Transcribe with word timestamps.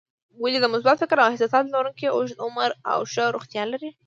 ولې 0.41 0.59
د 0.61 0.65
مثبت 0.73 0.95
فکر 1.03 1.17
او 1.19 1.29
احساساتو 1.31 1.73
لرونکي 1.75 2.05
اوږد 2.09 2.37
عمر 2.45 2.69
او 2.91 2.99
ښه 3.11 3.23
روغتیا 3.35 3.63
لري؟ 3.71 3.89